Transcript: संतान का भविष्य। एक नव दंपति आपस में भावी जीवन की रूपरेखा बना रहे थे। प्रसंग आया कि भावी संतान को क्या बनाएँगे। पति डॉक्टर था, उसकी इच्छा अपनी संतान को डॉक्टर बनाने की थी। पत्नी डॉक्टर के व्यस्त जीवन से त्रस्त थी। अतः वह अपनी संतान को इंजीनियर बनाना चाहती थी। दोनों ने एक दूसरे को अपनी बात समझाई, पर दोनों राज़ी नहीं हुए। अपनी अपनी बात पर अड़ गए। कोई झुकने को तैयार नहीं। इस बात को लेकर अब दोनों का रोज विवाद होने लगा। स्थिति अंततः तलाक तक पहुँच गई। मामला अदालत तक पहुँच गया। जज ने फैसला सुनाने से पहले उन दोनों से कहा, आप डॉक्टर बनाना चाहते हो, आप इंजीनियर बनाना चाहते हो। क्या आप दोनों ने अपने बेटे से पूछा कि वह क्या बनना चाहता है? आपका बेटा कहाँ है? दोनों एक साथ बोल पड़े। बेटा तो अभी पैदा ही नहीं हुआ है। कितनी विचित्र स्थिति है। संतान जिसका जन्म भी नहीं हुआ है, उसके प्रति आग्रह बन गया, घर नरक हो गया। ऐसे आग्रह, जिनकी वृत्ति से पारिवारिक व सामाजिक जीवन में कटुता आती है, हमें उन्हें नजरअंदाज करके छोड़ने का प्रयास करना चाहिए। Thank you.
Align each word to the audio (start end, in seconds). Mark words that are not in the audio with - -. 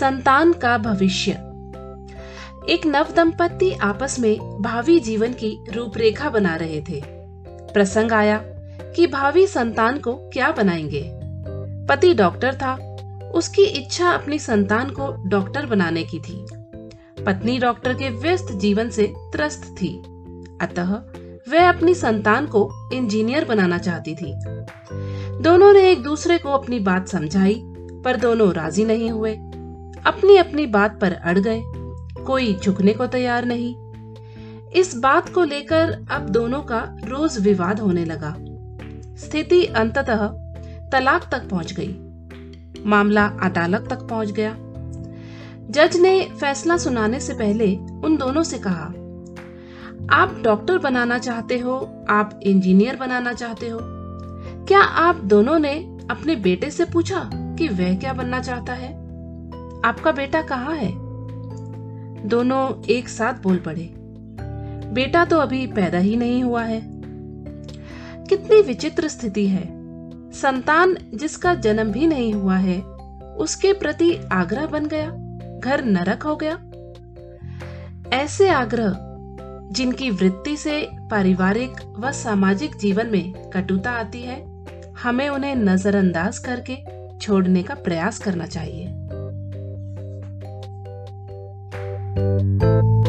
संतान 0.00 0.52
का 0.52 0.78
भविष्य। 0.78 1.30
एक 2.68 2.86
नव 2.86 3.06
दंपति 3.16 3.72
आपस 3.72 4.20
में 4.20 4.62
भावी 4.62 5.00
जीवन 5.00 5.32
की 5.32 5.64
रूपरेखा 5.72 6.30
बना 6.30 6.56
रहे 6.56 6.80
थे। 6.80 7.02
प्रसंग 7.74 8.12
आया 8.12 8.38
कि 8.96 9.06
भावी 9.06 9.46
संतान 9.46 9.98
को 9.98 10.12
क्या 10.12 10.52
बनाएँगे। 10.52 11.10
पति 11.86 12.14
डॉक्टर 12.14 12.54
था, 12.54 12.96
उसकी 13.34 13.62
इच्छा 13.62 14.10
अपनी 14.10 14.38
संतान 14.38 14.90
को 14.90 15.28
डॉक्टर 15.28 15.66
बनाने 15.66 16.02
की 16.04 16.18
थी। 16.18 16.46
पत्नी 17.24 17.58
डॉक्टर 17.58 17.94
के 17.94 18.08
व्यस्त 18.08 18.52
जीवन 18.52 18.90
से 18.90 19.12
त्रस्त 19.18 19.76
थी। 19.82 20.02
अतः 20.60 21.02
वह 21.52 21.68
अपनी 21.68 21.94
संतान 21.94 22.46
को 22.46 22.90
इंजीनियर 22.92 23.44
बनाना 23.44 23.78
चाहती 23.78 24.14
थी। 24.14 24.34
दोनों 25.40 25.72
ने 25.72 25.90
एक 25.90 26.02
दूसरे 26.02 26.38
को 26.38 26.48
अपनी 26.48 26.78
बात 26.78 27.08
समझाई, 27.08 27.62
पर 28.04 28.16
दोनों 28.16 28.52
राज़ी 28.52 28.84
नहीं 28.84 29.10
हुए। 29.10 29.38
अपनी 30.06 30.36
अपनी 30.36 30.66
बात 30.66 31.00
पर 31.00 31.12
अड़ 31.12 31.38
गए। 31.38 31.62
कोई 32.26 32.54
झुकने 32.54 32.92
को 32.92 33.06
तैयार 33.06 33.44
नहीं। 33.44 33.74
इस 34.70 34.96
बात 34.96 35.28
को 35.28 35.44
लेकर 35.44 36.06
अब 36.10 36.28
दोनों 36.28 36.62
का 36.62 36.96
रोज 37.04 37.38
विवाद 37.38 37.80
होने 37.80 38.04
लगा। 38.04 38.36
स्थिति 39.16 39.64
अंततः 39.64 40.26
तलाक 40.92 41.28
तक 41.32 41.48
पहुँच 41.48 41.72
गई। 41.72 41.96
मामला 42.86 43.26
अदालत 43.26 43.86
तक 43.90 43.98
पहुँच 43.98 44.30
गया। 44.30 44.56
जज 45.70 45.96
ने 45.96 46.30
फैसला 46.40 46.76
सुनाने 46.76 47.20
से 47.20 47.34
पहले 47.34 47.76
उन 47.76 48.16
दोनों 48.16 48.42
से 48.42 48.58
कहा, 48.58 48.92
आप 50.10 50.40
डॉक्टर 50.44 50.78
बनाना 50.78 51.18
चाहते 51.18 51.58
हो, 51.58 52.04
आप 52.10 52.40
इंजीनियर 52.42 52.96
बनाना 52.96 53.32
चाहते 53.32 53.68
हो। 53.68 53.78
क्या 54.64 54.80
आप 54.80 55.16
दोनों 55.16 55.58
ने 55.58 55.98
अपने 56.10 56.36
बेटे 56.36 56.70
से 56.70 56.84
पूछा 56.84 57.30
कि 57.34 57.68
वह 57.68 57.94
क्या 57.96 58.12
बनना 58.12 58.40
चाहता 58.40 58.72
है? 58.72 58.99
आपका 59.84 60.12
बेटा 60.12 60.42
कहाँ 60.42 60.76
है? 60.76 60.92
दोनों 62.28 62.84
एक 62.84 63.08
साथ 63.08 63.42
बोल 63.42 63.56
पड़े। 63.56 63.94
बेटा 64.92 65.24
तो 65.24 65.38
अभी 65.38 65.66
पैदा 65.66 65.98
ही 65.98 66.16
नहीं 66.16 66.44
हुआ 66.44 66.62
है। 66.62 66.82
कितनी 68.24 68.62
विचित्र 68.62 69.08
स्थिति 69.08 69.48
है। 69.48 69.80
संतान 70.32 70.96
जिसका 71.14 71.54
जन्म 71.54 71.92
भी 71.92 72.06
नहीं 72.06 72.32
हुआ 72.32 72.56
है, 72.56 72.80
उसके 73.38 73.72
प्रति 73.72 74.16
आग्रह 74.32 74.66
बन 74.66 74.86
गया, 74.86 75.06
घर 75.60 75.84
नरक 75.84 76.22
हो 76.22 76.36
गया। 76.36 76.58
ऐसे 78.16 78.48
आग्रह, 78.48 78.96
जिनकी 79.72 80.10
वृत्ति 80.10 80.56
से 80.56 80.88
पारिवारिक 80.92 81.94
व 81.98 82.12
सामाजिक 82.12 82.76
जीवन 82.76 83.06
में 83.06 83.50
कटुता 83.50 83.90
आती 83.90 84.22
है, 84.22 84.66
हमें 85.02 85.28
उन्हें 85.28 85.56
नजरअंदाज 85.56 86.38
करके 86.38 86.78
छोड़ने 87.18 87.62
का 87.62 87.74
प्रयास 87.74 88.18
करना 88.18 88.46
चाहिए। 88.46 88.99
Thank 92.20 92.62
you. 92.62 92.99